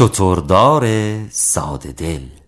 شتردار 0.00 0.86
ساده 1.30 1.92
دل. 1.92 2.39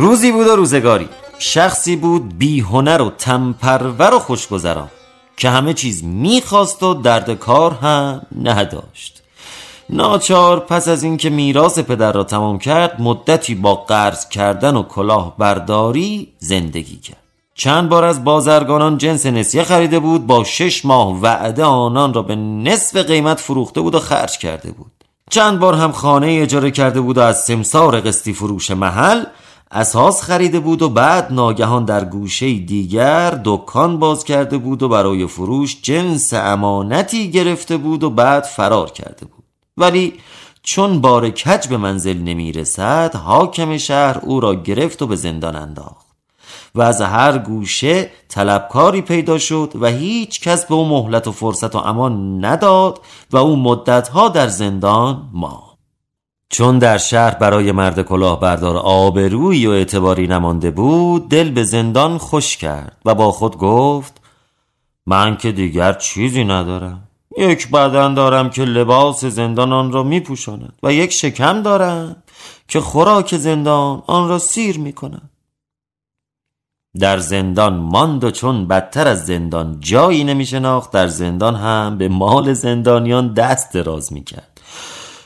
روزی 0.00 0.32
بود 0.32 0.46
و 0.46 0.56
روزگاری. 0.56 1.08
شخصی 1.38 1.96
بود 1.96 2.38
بی 2.38 2.60
هنر 2.60 3.02
و 3.02 3.10
تمپرور 3.10 4.14
و 4.14 4.18
خوشگذران 4.18 4.88
که 5.36 5.50
همه 5.50 5.74
چیز 5.74 6.04
می‌خواست 6.04 6.82
و 6.82 6.94
درد 6.94 7.30
کار 7.30 7.72
هم 7.72 8.22
نداشت. 8.42 9.22
ناچار 9.90 10.60
پس 10.60 10.88
از 10.88 11.02
اینکه 11.02 11.30
میراث 11.30 11.78
پدر 11.78 12.12
را 12.12 12.24
تمام 12.24 12.58
کرد 12.58 13.00
مدتی 13.00 13.54
با 13.54 13.74
قرض 13.74 14.28
کردن 14.28 14.76
و 14.76 14.82
کلاه 14.82 15.34
برداری 15.38 16.28
زندگی 16.38 16.96
کرد. 16.96 17.22
چند 17.54 17.88
بار 17.88 18.04
از 18.04 18.24
بازرگانان 18.24 18.98
جنس 18.98 19.26
نسیه 19.26 19.62
خریده 19.62 19.98
بود 19.98 20.26
با 20.26 20.44
شش 20.44 20.84
ماه 20.84 21.20
وعده 21.20 21.64
آنان 21.64 22.14
را 22.14 22.22
به 22.22 22.36
نصف 22.36 22.96
قیمت 22.96 23.40
فروخته 23.40 23.80
بود 23.80 23.94
و 23.94 23.98
خرج 23.98 24.38
کرده 24.38 24.70
بود. 24.70 24.90
چند 25.30 25.58
بار 25.58 25.74
هم 25.74 25.92
خانه 25.92 26.38
اجاره 26.42 26.70
کرده 26.70 27.00
بود 27.00 27.18
و 27.18 27.20
از 27.20 27.44
سمسار 27.44 28.00
قسطی 28.00 28.32
فروش 28.32 28.70
محل 28.70 29.24
اساس 29.72 30.22
خریده 30.22 30.60
بود 30.60 30.82
و 30.82 30.88
بعد 30.88 31.32
ناگهان 31.32 31.84
در 31.84 32.04
گوشه 32.04 32.58
دیگر 32.58 33.40
دکان 33.44 33.98
باز 33.98 34.24
کرده 34.24 34.58
بود 34.58 34.82
و 34.82 34.88
برای 34.88 35.26
فروش 35.26 35.82
جنس 35.82 36.32
امانتی 36.32 37.30
گرفته 37.30 37.76
بود 37.76 38.04
و 38.04 38.10
بعد 38.10 38.44
فرار 38.44 38.90
کرده 38.90 39.26
بود. 39.26 39.44
ولی 39.76 40.14
چون 40.62 41.00
بار 41.00 41.30
کج 41.30 41.68
به 41.68 41.76
منزل 41.76 42.18
نمی 42.18 42.52
رسد 42.52 43.14
حاکم 43.14 43.78
شهر 43.78 44.18
او 44.18 44.40
را 44.40 44.54
گرفت 44.54 45.02
و 45.02 45.06
به 45.06 45.16
زندان 45.16 45.56
انداخت. 45.56 46.06
و 46.74 46.82
از 46.82 47.00
هر 47.00 47.38
گوشه 47.38 48.10
طلبکاری 48.28 49.02
پیدا 49.02 49.38
شد 49.38 49.72
و 49.80 49.86
هیچ 49.86 50.40
کس 50.40 50.64
به 50.64 50.74
او 50.74 50.84
مهلت 50.84 51.28
و 51.28 51.32
فرصت 51.32 51.74
و 51.74 51.78
امان 51.78 52.44
نداد 52.44 53.00
و 53.30 53.36
او 53.36 53.56
مدتها 53.56 54.28
در 54.28 54.48
زندان 54.48 55.28
ما 55.32 55.69
چون 56.50 56.78
در 56.78 56.98
شهر 56.98 57.34
برای 57.34 57.72
مرد 57.72 58.02
کلاهبردار 58.02 58.76
آبرویی 58.76 59.66
و 59.66 59.70
اعتباری 59.70 60.26
نمانده 60.26 60.70
بود 60.70 61.28
دل 61.28 61.50
به 61.50 61.64
زندان 61.64 62.18
خوش 62.18 62.56
کرد 62.56 62.96
و 63.04 63.14
با 63.14 63.32
خود 63.32 63.58
گفت 63.58 64.20
من 65.06 65.36
که 65.36 65.52
دیگر 65.52 65.92
چیزی 65.92 66.44
ندارم. 66.44 67.02
یک 67.38 67.70
بدن 67.70 68.14
دارم 68.14 68.50
که 68.50 68.64
لباس 68.64 69.24
زندان 69.24 69.72
آن 69.72 69.92
را 69.92 70.02
می 70.02 70.20
پوشاند 70.20 70.72
و 70.82 70.92
یک 70.92 71.12
شکم 71.12 71.62
دارم 71.62 72.16
که 72.68 72.80
خوراک 72.80 73.36
زندان 73.36 74.02
آن 74.06 74.28
را 74.28 74.38
سیر 74.38 74.78
می 74.78 74.92
کند 74.92 75.30
در 77.00 77.18
زندان 77.18 77.76
ماند 77.76 78.24
و 78.24 78.30
چون 78.30 78.68
بدتر 78.68 79.08
از 79.08 79.26
زندان 79.26 79.76
جایی 79.80 80.24
نمی 80.24 80.46
شناخت 80.46 80.90
در 80.90 81.06
زندان 81.06 81.54
هم 81.54 81.98
به 81.98 82.08
مال 82.08 82.52
زندانیان 82.52 83.34
دست 83.34 83.72
دراز 83.72 84.12
می 84.12 84.24
کرد 84.24 84.49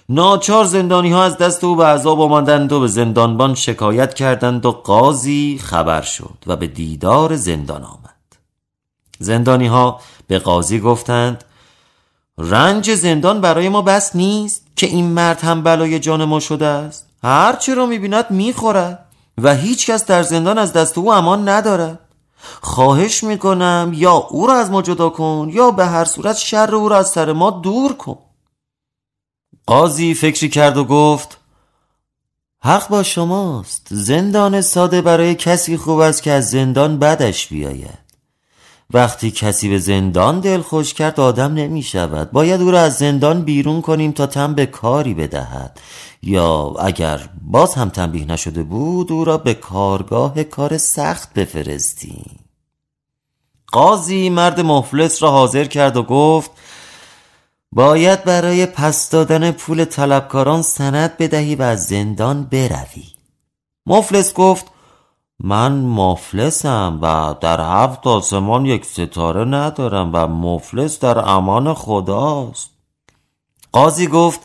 ناچار 0.09 0.65
زندانی 0.65 1.13
ها 1.13 1.25
از 1.25 1.39
دست 1.39 1.65
او 1.65 1.77
به 1.77 1.85
عذاب 1.85 2.21
آمدند 2.21 2.73
و 2.73 2.81
به 2.81 2.87
زندانبان 2.87 3.55
شکایت 3.55 4.15
کردند 4.15 4.67
و 4.67 4.73
قاضی 4.73 5.61
خبر 5.63 6.03
شد 6.03 6.39
و 6.47 6.57
به 6.57 6.67
دیدار 6.67 7.37
زندان 7.37 7.85
آمد. 7.85 8.15
زندانی 9.19 9.67
ها 9.67 10.01
به 10.27 10.39
قاضی 10.39 10.81
گفتند 10.81 11.45
رنج 12.39 12.95
زندان 12.95 13.41
برای 13.41 13.69
ما 13.69 13.83
بس 13.83 14.17
نیست 14.17 14.67
که 14.77 14.87
این 14.87 15.07
مرد 15.07 15.41
هم 15.41 15.63
بلای 15.63 15.99
جان 15.99 16.25
ما 16.25 16.41
شده 16.41 16.67
است. 16.67 17.07
هرچی 17.23 17.75
را 17.75 17.87
می‌بیند 17.87 18.31
می‌خورد 18.31 19.07
و 19.39 19.55
هیچ 19.55 19.91
کس 19.91 20.07
در 20.07 20.23
زندان 20.23 20.59
از 20.59 20.73
دست 20.73 20.99
او 20.99 21.13
امان 21.13 21.49
ندارد. 21.49 21.99
خواهش 22.61 23.25
می‌کنم 23.25 23.93
یا 23.95 24.13
او 24.13 24.47
را 24.47 24.55
از 24.55 24.71
ما 24.71 24.83
جدا 24.83 25.09
کن 25.09 25.49
یا 25.53 25.71
به 25.71 25.87
هر 25.87 26.05
صورت 26.05 26.37
شر 26.37 26.75
او 26.75 26.89
را 26.89 26.97
از 26.97 27.09
سر 27.11 27.33
ما 27.33 27.51
دور 27.51 27.93
کن. 27.93 28.19
قاضی 29.67 30.15
فکری 30.15 30.49
کرد 30.49 30.77
و 30.77 30.85
گفت 30.85 31.41
حق 32.61 32.89
با 32.89 33.03
شماست. 33.03 33.87
زندان 33.91 34.61
ساده 34.61 35.03
برای 35.03 35.35
کسی 35.35 35.77
خوب 35.77 35.99
است 35.99 36.23
که 36.23 36.31
از 36.31 36.51
زندان 36.51 36.99
بدش 36.99 37.47
بیاید. 37.47 38.05
وقتی 38.91 39.31
کسی 39.31 39.69
به 39.69 39.79
زندان 39.79 40.41
دل 40.41 40.61
خوش 40.61 40.95
کرد 40.95 41.21
آدم 41.21 41.55
نمی 41.55 41.83
شود. 41.83 42.31
باید 42.31 42.61
او 42.61 42.71
را 42.71 42.81
از 42.81 42.97
زندان 42.97 43.43
بیرون 43.43 43.81
کنیم 43.81 44.13
تا 44.13 44.27
تن 44.27 44.55
به 44.55 44.67
کاری 44.67 45.15
بدهد. 45.15 45.81
یا 46.23 46.75
اگر 46.81 47.29
باز 47.43 47.75
هم 47.75 47.89
تنبیه 47.89 48.25
نشده 48.25 48.63
بود 48.63 49.13
او 49.13 49.25
را 49.25 49.39
به 49.39 49.55
کارگاه 49.55 50.45
کار 50.45 50.79
سخت 50.79 51.35
بفرستیم. 51.35 52.39
قاضی 53.73 54.31
مرد 54.31 54.61
مفلس 54.61 55.23
را 55.23 55.31
حاضر 55.31 55.65
کرد 55.65 55.97
و 55.97 56.03
گفت 56.03 56.51
باید 57.75 58.25
برای 58.25 58.67
پس 58.67 59.11
دادن 59.11 59.51
پول 59.51 59.85
طلبکاران 59.85 60.63
سند 60.63 61.17
بدهی 61.17 61.55
و 61.55 61.63
از 61.63 61.87
زندان 61.87 62.45
بروی. 62.45 63.05
مفلس 63.87 64.35
گفت 64.35 64.67
من 65.41 65.73
مفلسم 65.73 66.99
و 67.03 67.35
در 67.41 67.61
هفت 67.61 68.07
آسمان 68.07 68.67
یک 68.67 68.85
ستاره 68.85 69.45
ندارم 69.45 70.11
و 70.13 70.27
مفلس 70.27 70.99
در 70.99 71.19
امان 71.19 71.75
خداست. 71.75 72.71
قاضی 73.73 74.07
گفت 74.07 74.41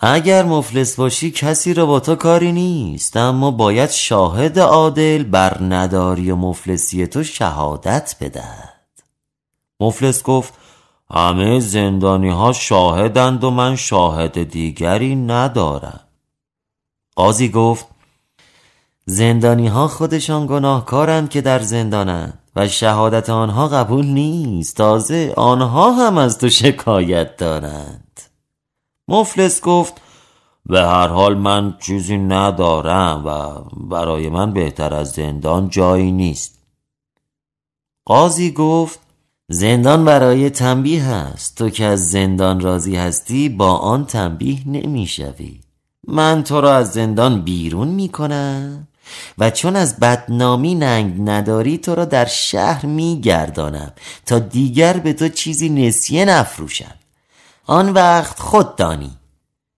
اگر 0.00 0.44
مفلس 0.44 0.96
باشی 0.96 1.30
کسی 1.30 1.74
را 1.74 1.86
با 1.86 2.00
تو 2.00 2.14
کاری 2.14 2.52
نیست 2.52 3.16
اما 3.16 3.50
باید 3.50 3.90
شاهد 3.90 4.58
عادل 4.58 5.22
بر 5.22 5.56
نداری 5.60 6.30
و 6.30 6.36
مفلسی 6.36 7.06
تو 7.06 7.22
شهادت 7.22 8.16
بدهد. 8.20 8.74
مفلس 9.80 10.22
گفت 10.22 10.52
همه 11.12 11.60
زندانی 11.60 12.28
ها 12.28 12.52
شاهدند 12.52 13.44
و 13.44 13.50
من 13.50 13.76
شاهد 13.76 14.42
دیگری 14.42 15.16
ندارم. 15.16 16.00
قاضی 17.16 17.48
گفت 17.48 17.86
زندانی 19.06 19.68
ها 19.68 19.88
خودشان 19.88 20.46
گناهکارند 20.46 21.30
که 21.30 21.40
در 21.40 21.58
زندانند 21.58 22.38
و 22.56 22.68
شهادت 22.68 23.30
آنها 23.30 23.68
قبول 23.68 24.06
نیست. 24.06 24.76
تازه 24.76 25.34
آنها 25.36 25.92
هم 25.92 26.18
از 26.18 26.38
تو 26.38 26.48
شکایت 26.48 27.36
دارند. 27.36 28.20
مفلس 29.08 29.60
گفت 29.60 30.00
به 30.66 30.80
هر 30.80 31.08
حال 31.08 31.36
من 31.36 31.76
چیزی 31.80 32.18
ندارم 32.18 33.26
و 33.26 33.60
برای 33.88 34.28
من 34.28 34.52
بهتر 34.52 34.94
از 34.94 35.10
زندان 35.10 35.68
جایی 35.68 36.12
نیست. 36.12 36.58
قاضی 38.04 38.52
گفت 38.52 39.07
زندان 39.50 40.04
برای 40.04 40.50
تنبیه 40.50 41.04
هست 41.04 41.58
تو 41.58 41.70
که 41.70 41.84
از 41.84 42.10
زندان 42.10 42.60
راضی 42.60 42.96
هستی 42.96 43.48
با 43.48 43.76
آن 43.76 44.06
تنبیه 44.06 44.68
نمی‌شوی. 44.68 45.60
من 46.08 46.44
تو 46.44 46.60
را 46.60 46.76
از 46.76 46.92
زندان 46.92 47.42
بیرون 47.42 47.88
می‌کنم. 47.88 48.88
و 49.38 49.50
چون 49.50 49.76
از 49.76 49.96
بدنامی 49.96 50.74
ننگ 50.74 51.30
نداری 51.30 51.78
تو 51.78 51.94
را 51.94 52.04
در 52.04 52.24
شهر 52.24 52.86
میگردانم. 52.86 53.92
تا 54.26 54.38
دیگر 54.38 54.92
به 54.92 55.12
تو 55.12 55.28
چیزی 55.28 55.68
نسیه 55.68 56.24
نفروشم 56.24 56.94
آن 57.66 57.88
وقت 57.88 58.40
خود 58.40 58.76
دانی. 58.76 59.10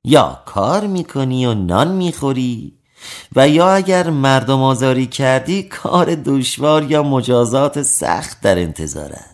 یا 0.04 0.42
کار 0.46 0.86
می‌کنی 0.86 1.46
و 1.46 1.54
نان 1.54 1.88
می‌خوری. 1.92 2.72
و 3.36 3.48
یا 3.48 3.74
اگر 3.74 4.10
مردم 4.10 4.62
آزاری 4.62 5.06
کردی 5.06 5.62
کار 5.62 6.14
دشوار 6.14 6.90
یا 6.90 7.02
مجازات 7.02 7.82
سخت 7.82 8.40
در 8.40 8.58
انتظار 8.58 9.12
است 9.12 9.29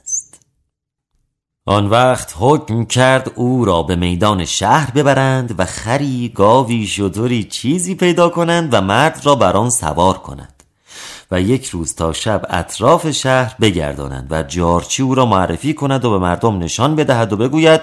آن 1.68 1.86
وقت 1.86 2.34
حکم 2.38 2.84
کرد 2.84 3.32
او 3.34 3.64
را 3.64 3.82
به 3.82 3.96
میدان 3.96 4.44
شهر 4.44 4.90
ببرند 4.90 5.54
و 5.58 5.64
خری 5.64 6.32
گاوی 6.34 6.86
شتری 6.86 7.44
چیزی 7.44 7.94
پیدا 7.94 8.28
کنند 8.28 8.74
و 8.74 8.80
مرد 8.80 9.20
را 9.24 9.34
بر 9.34 9.56
آن 9.56 9.70
سوار 9.70 10.18
کنند 10.18 10.62
و 11.30 11.40
یک 11.40 11.66
روز 11.66 11.94
تا 11.94 12.12
شب 12.12 12.46
اطراف 12.50 13.10
شهر 13.10 13.54
بگردانند 13.60 14.26
و 14.30 14.42
جارچی 14.42 15.02
او 15.02 15.14
را 15.14 15.26
معرفی 15.26 15.74
کند 15.74 16.04
و 16.04 16.10
به 16.10 16.18
مردم 16.18 16.58
نشان 16.58 16.96
بدهد 16.96 17.32
و 17.32 17.36
بگوید 17.36 17.80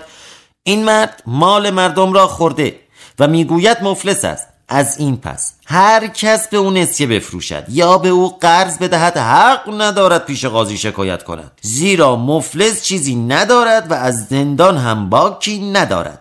این 0.63 0.85
مرد 0.85 1.23
مال 1.25 1.69
مردم 1.69 2.13
را 2.13 2.27
خورده 2.27 2.79
و 3.19 3.27
می‌گوید 3.27 3.77
مفلس 3.81 4.25
است. 4.25 4.47
از 4.67 4.97
این 4.97 5.17
پس 5.17 5.53
هر 5.65 6.07
کس 6.07 6.47
به 6.47 6.57
او 6.57 6.71
نسیه 6.71 7.07
بفروشد 7.07 7.65
یا 7.69 7.97
به 7.97 8.09
او 8.09 8.37
قرض 8.37 8.77
بدهد 8.77 9.17
حق 9.17 9.81
ندارد 9.81 10.25
پیش 10.25 10.45
قاضی 10.45 10.77
شکایت 10.77 11.23
کند. 11.23 11.51
زیرا 11.61 12.15
مفلس 12.15 12.83
چیزی 12.83 13.15
ندارد 13.15 13.91
و 13.91 13.93
از 13.93 14.25
زندان 14.25 14.77
هم 14.77 15.09
باکی 15.09 15.71
ندارد. 15.71 16.19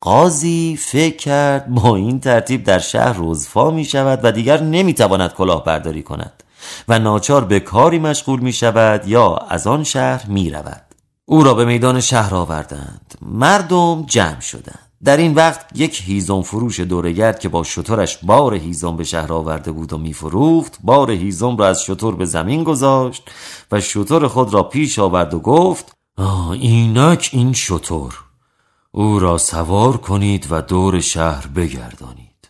قاضی 0.00 0.78
فکر 0.82 1.16
کرد 1.16 1.68
با 1.68 1.96
این 1.96 2.20
ترتیب 2.20 2.64
در 2.64 2.78
شهر 2.78 3.12
روزفا 3.12 3.70
می 3.70 3.84
شود 3.84 4.20
و 4.22 4.32
دیگر 4.32 4.62
نمی 4.62 4.94
تواند 4.94 5.32
کلاهبرداری 5.32 6.02
کند 6.02 6.42
و 6.88 6.98
ناچار 6.98 7.44
به 7.44 7.60
کاری 7.60 7.98
مشغول 7.98 8.40
می 8.40 8.52
شود 8.52 9.08
یا 9.08 9.36
از 9.36 9.66
آن 9.66 9.84
شهر 9.84 10.26
می 10.26 10.50
رود. 10.50 10.82
او 11.24 11.44
را 11.44 11.54
به 11.54 11.64
میدان 11.64 12.00
شهر 12.00 12.34
آوردند. 12.34 13.14
مردم 13.22 14.04
جمع 14.06 14.40
شدند. 14.40 14.87
در 15.04 15.16
این 15.16 15.34
وقت 15.34 15.66
یک 15.74 16.02
هیزم 16.04 16.42
فروش 16.42 16.80
دورگرد 16.80 17.38
که 17.38 17.48
با 17.48 17.62
شطورش 17.62 18.18
بار 18.22 18.54
هیزم 18.54 18.96
به 18.96 19.04
شهر 19.04 19.32
آورده 19.32 19.72
بود 19.72 19.92
و 19.92 19.98
میفروخت 19.98 20.78
بار 20.82 21.10
هیزم 21.10 21.56
را 21.56 21.68
از 21.68 21.82
شطور 21.82 22.16
به 22.16 22.24
زمین 22.24 22.64
گذاشت 22.64 23.30
و 23.72 23.80
شطور 23.80 24.28
خود 24.28 24.54
را 24.54 24.62
پیش 24.62 24.98
آورد 24.98 25.34
و 25.34 25.40
گفت 25.40 25.96
آه 26.16 26.50
اینک 26.50 27.30
این 27.32 27.52
شطور 27.52 28.24
او 28.90 29.18
را 29.18 29.38
سوار 29.38 29.96
کنید 29.96 30.46
و 30.50 30.62
دور 30.62 31.00
شهر 31.00 31.46
بگردانید. 31.46 32.48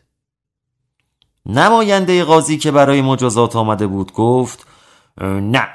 نماینده 1.47 2.25
قاضی 2.25 2.59
که 2.59 2.71
برای 2.71 3.03
مجازات 3.03 3.57
آمده 3.57 3.87
بود 3.87 4.13
گفت 4.13 4.67
نه 5.23 5.69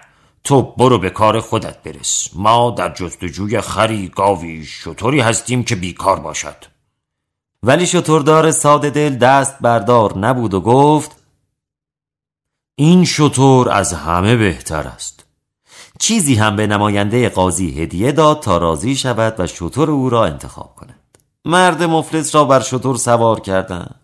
تو 0.44 0.62
برو 0.62 0.98
به 0.98 1.10
کار 1.10 1.40
خودت 1.40 1.84
برس. 1.84 2.30
ما 2.34 2.72
در 2.78 2.94
جستجوی 2.94 3.62
خری 3.62 4.08
گاوی 4.08 4.66
شطوری 4.66 5.20
هستیم 5.20 5.64
که 5.64 5.76
بیکار 5.76 6.20
باشد. 6.20 6.56
ولی 7.64 7.88
شطوردار 7.88 8.52
ساده 8.52 8.90
دل 8.90 9.16
دست 9.16 9.56
بردار 9.62 10.18
نبود 10.18 10.54
و 10.54 10.62
گفت 10.62 11.12
این 12.76 13.06
شطور 13.06 13.70
از 13.70 13.94
همه 13.94 14.36
بهتر 14.36 14.88
است. 14.88 15.24
چیزی 16.00 16.36
هم 16.36 16.56
به 16.56 16.68
نماینده 16.68 17.30
قاضی 17.30 17.82
هدیه 17.82 18.12
داد 18.12 18.40
تا 18.40 18.58
راضی 18.58 18.96
شود 18.96 19.40
و 19.40 19.48
شطور 19.48 19.92
او 19.92 20.10
را 20.10 20.26
انتخاب 20.26 20.76
کند. 20.76 21.18
مرد 21.46 21.84
مفلس 21.84 22.36
را 22.36 22.46
بر 22.46 22.60
شطور 22.60 22.96
سوار 22.96 23.40
کردند 23.40 23.96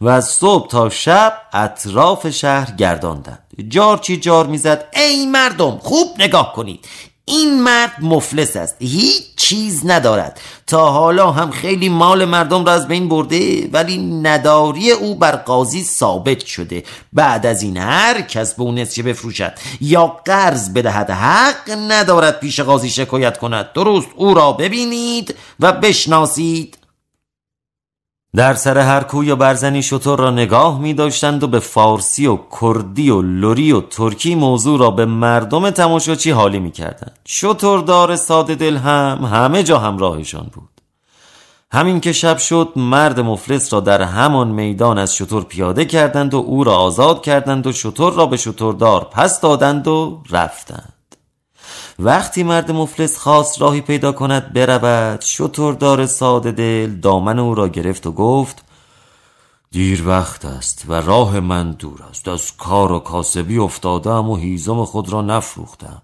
و 0.00 0.08
از 0.08 0.28
صبح 0.28 0.68
تا 0.68 0.88
شب 0.88 1.42
اطراف 1.52 2.30
شهر 2.30 2.70
گرداندند. 2.70 3.47
جار 3.68 3.98
چی 3.98 4.16
جار 4.16 4.46
می‌زد؟ 4.46 4.84
ای 4.96 5.26
مردم 5.26 5.78
خوب 5.82 6.08
نگاه 6.18 6.52
کنید. 6.52 6.84
این 7.24 7.62
مرد 7.62 7.92
مفلس 8.00 8.56
است. 8.56 8.76
هیچ 8.78 9.22
چیز 9.36 9.86
ندارد. 9.86 10.40
تا 10.66 10.90
حالا 10.90 11.30
هم 11.30 11.50
خیلی 11.50 11.88
مال 11.88 12.24
مردم 12.24 12.64
را 12.64 12.72
از 12.72 12.88
بین 12.88 13.08
برده 13.08 13.68
ولی 13.72 13.98
نداری 13.98 14.90
او 14.90 15.14
بر 15.14 15.36
قاضی 15.36 15.82
ثابت 15.82 16.44
شده. 16.44 16.84
بعد 17.12 17.46
از 17.46 17.62
این 17.62 17.76
هر 17.76 18.20
کس 18.20 18.54
به 18.54 18.62
اون 18.62 18.74
بفروشد. 19.04 19.52
یا 19.80 20.06
قرض 20.24 20.72
بدهد. 20.72 21.10
حق 21.10 21.70
ندارد 21.88 22.40
پیش 22.40 22.60
قاضی 22.60 22.90
شکایت 22.90 23.38
کند. 23.38 23.72
درست 23.72 24.08
او 24.16 24.34
را 24.34 24.52
ببینید 24.52 25.34
و 25.60 25.72
بشناسید. 25.72 26.77
در 28.36 28.54
سر 28.54 28.78
هر 28.78 29.02
کوی 29.02 29.30
و 29.30 29.36
برزنی 29.36 29.82
شطور 29.82 30.18
را 30.18 30.30
نگاه 30.30 30.80
می 30.80 30.94
داشتند 30.94 31.42
و 31.42 31.46
به 31.46 31.58
فارسی 31.58 32.26
و 32.26 32.38
کردی 32.60 33.10
و 33.10 33.22
لوری 33.22 33.72
و 33.72 33.80
ترکی 33.80 34.34
موضوع 34.34 34.78
را 34.78 34.90
به 34.90 35.04
مردم 35.04 35.70
تماشاچی 35.70 36.30
حالی 36.30 36.58
می 36.58 36.70
کردند 36.70 37.18
شطوردار 37.24 38.16
ساده 38.16 38.54
دل 38.54 38.76
هم 38.76 39.30
همه 39.32 39.62
جا 39.62 39.78
همراهشان 39.78 40.50
بود. 40.54 40.68
همین 41.72 42.00
که 42.00 42.12
شب 42.12 42.38
شد 42.38 42.72
مرد 42.76 43.20
مفلس 43.20 43.72
را 43.72 43.80
در 43.80 44.02
همان 44.02 44.48
میدان 44.48 44.98
از 44.98 45.14
شطور 45.14 45.44
پیاده 45.44 45.84
کردند 45.84 46.34
و 46.34 46.36
او 46.36 46.64
را 46.64 46.76
آزاد 46.76 47.22
کردند 47.22 47.66
و 47.66 47.72
شطور 47.72 48.12
را 48.12 48.26
به 48.26 48.36
شطوردار 48.36 49.04
پس 49.04 49.40
دادند 49.40 49.88
و 49.88 50.22
رفتند. 50.30 50.97
وقتی 52.00 52.42
مرد 52.42 52.70
مفلس 52.70 53.18
خواست 53.18 53.60
راهی 53.60 53.80
پیدا 53.80 54.12
کند 54.12 54.52
برود 54.52 55.20
شطوردار 55.20 56.06
ساده 56.06 56.52
دل 56.52 56.94
دامن 56.94 57.38
او 57.38 57.54
را 57.54 57.68
گرفت 57.68 58.06
و 58.06 58.12
گفت 58.12 58.64
دیر 59.70 60.08
وقت 60.08 60.44
است 60.44 60.84
و 60.88 60.92
راه 60.92 61.40
من 61.40 61.72
دور 61.72 62.02
است. 62.02 62.28
از 62.28 62.56
کار 62.56 62.92
و 62.92 62.98
کاسبی 62.98 63.58
افتادم 63.58 64.28
و 64.28 64.36
هیزم 64.36 64.84
خود 64.84 65.12
را 65.12 65.22
نفروختم. 65.22 66.02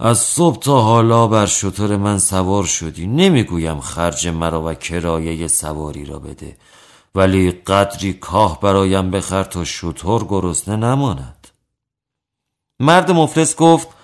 از 0.00 0.18
صبح 0.18 0.58
تا 0.58 0.80
حالا 0.80 1.26
بر 1.26 1.46
شطور 1.46 1.96
من 1.96 2.18
سوار 2.18 2.64
شدی. 2.64 3.06
نمی‌گویم 3.06 3.80
خرج 3.80 4.28
مرا 4.28 4.62
و 4.62 4.74
کرایه 4.74 5.48
سواری 5.48 6.04
را 6.04 6.18
بده 6.18 6.56
ولی 7.14 7.50
قدری 7.50 8.12
کاه 8.12 8.60
برایم 8.60 9.10
بخر 9.10 9.42
تا 9.44 9.64
شطور 9.64 10.24
گرسنه 10.24 10.76
نماند. 10.76 11.48
مرد 12.80 13.10
مفلس 13.10 13.56
گفت 13.56 13.97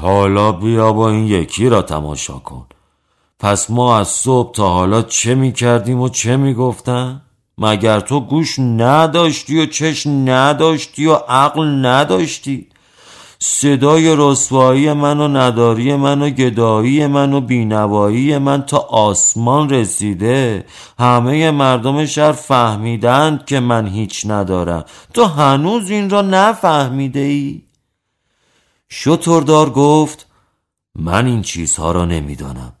حالا 0.00 0.52
بیا 0.52 0.92
با 0.92 1.10
این 1.10 1.26
یکی 1.26 1.68
را 1.68 1.82
تماشا 1.82 2.38
کن 2.38 2.66
پس 3.38 3.70
ما 3.70 3.98
از 3.98 4.08
صبح 4.08 4.52
تا 4.52 4.68
حالا 4.68 5.02
چه 5.02 5.34
می 5.34 5.52
کردیم 5.52 6.00
و 6.00 6.08
چه 6.08 6.36
می 6.36 6.54
گفتن؟ 6.54 7.22
مگر 7.58 8.00
تو 8.00 8.20
گوش 8.20 8.58
نداشتی 8.58 9.60
و 9.60 9.66
چشم 9.66 10.10
نداشتی 10.30 11.06
و 11.06 11.14
عقل 11.14 11.86
نداشتی 11.86 12.66
صدای 13.38 14.14
رسوایی 14.18 14.92
من 14.92 15.20
و 15.20 15.28
نداری 15.28 15.96
من 15.96 16.22
و 16.22 16.30
گدایی 16.30 17.06
من 17.06 17.32
و 17.32 17.40
بینوایی 17.40 18.38
من 18.38 18.62
تا 18.62 18.78
آسمان 18.78 19.70
رسیده 19.70 20.64
همه 20.98 21.50
مردم 21.50 22.06
شهر 22.06 22.32
فهمیدند 22.32 23.44
که 23.44 23.60
من 23.60 23.86
هیچ 23.86 24.26
ندارم 24.26 24.84
تو 25.14 25.24
هنوز 25.24 25.90
این 25.90 26.10
را 26.10 26.22
نفهمیده 26.22 27.20
ای؟ 27.20 27.62
شطوردار 29.04 29.70
گفت 29.70 30.26
من 30.94 31.26
این 31.26 31.42
چیزها 31.42 31.92
را 31.92 32.04
نمی‌دانم. 32.04 32.72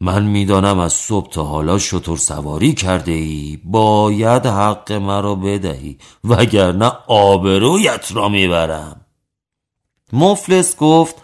من 0.00 0.24
می‌دانم 0.24 0.78
از 0.78 0.92
صبح 0.92 1.30
تا 1.30 1.44
حالا 1.44 1.78
شطور 1.78 2.18
سواری 2.18 2.74
کرده 2.74 3.12
ای 3.12 3.60
باید 3.64 4.46
حق 4.46 4.92
مرا 4.92 5.34
بدهی 5.34 5.98
وگرنه 6.24 6.92
آبرویت 7.06 8.12
را 8.12 8.28
می‌برم. 8.28 9.00
مفلس 10.12 10.76
گفت 10.76 11.14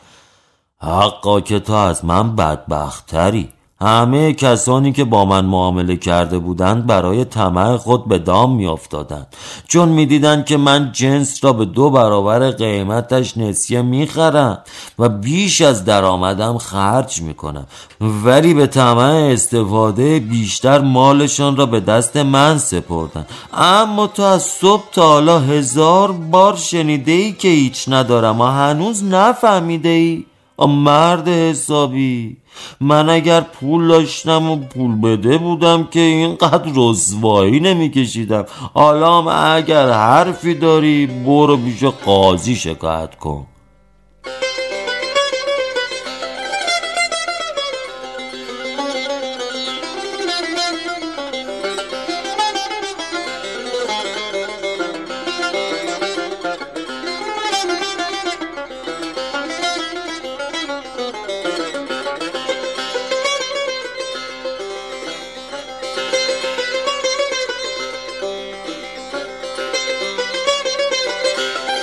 حقا 0.78 1.40
که 1.40 1.60
تو 1.60 1.72
از 1.72 2.04
من 2.04 2.36
بدبختری. 2.36 3.52
همه 3.82 4.32
کسانی 4.32 4.92
که 4.92 5.04
با 5.04 5.24
من 5.24 5.44
معامله 5.44 5.96
کرده 5.96 6.38
بودند 6.38 6.86
برای 6.86 7.24
طمع 7.24 7.76
خود 7.76 8.08
به 8.08 8.18
دام 8.18 8.54
میافتادند. 8.54 9.26
چون 9.68 9.88
می‌دیدند 9.88 10.44
که 10.44 10.56
من 10.56 10.90
جنس 10.92 11.44
را 11.44 11.52
به 11.52 11.64
دو 11.64 11.90
برابر 11.90 12.50
قیمتش 12.50 13.36
نسیه 13.36 13.82
می‌خرم 13.82 14.58
و 14.98 15.08
بیش 15.08 15.60
از 15.60 15.84
درآمدم 15.84 16.58
خرج 16.58 17.22
می‌کنم. 17.22 17.66
ولی 18.00 18.54
به 18.54 18.66
طمع 18.66 19.28
استفاده 19.32 20.20
بیشتر 20.20 20.78
مالشان 20.80 21.56
را 21.56 21.66
به 21.66 21.80
دست 21.80 22.16
من 22.16 22.58
سپردن 22.58 23.26
اما 23.54 24.06
تو 24.06 24.22
از 24.22 24.42
صبح 24.42 24.84
تا 24.92 25.02
حالا 25.02 25.38
هزار 25.38 26.12
بار 26.12 26.56
شنیده 26.56 27.12
ای 27.12 27.32
که 27.32 27.48
هیچ 27.48 27.84
ندارم 27.88 28.40
و 28.40 28.44
هنوز 28.44 29.04
نفهمیده 29.04 29.88
ای 29.88 30.24
مرد 30.58 31.28
حسابی! 31.28 32.41
من 32.80 33.08
اگر 33.08 33.40
پول 33.40 33.88
داشتم 33.88 34.50
و 34.50 34.56
پول 34.56 35.00
بده 35.00 35.38
بودم 35.38 35.84
که 35.84 36.00
اینقدر 36.00 36.72
رسوایی 36.76 37.60
نمیکشیدم. 37.60 38.44
حالا 38.74 39.30
اگر 39.30 39.90
حرفی 39.90 40.54
داری 40.54 41.06
برو 41.06 41.56
پیش 41.56 41.84
قاضی 41.84 42.56
شکایت 42.56 43.14
کن. 43.14 43.46